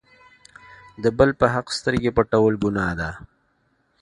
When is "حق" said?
1.53-1.67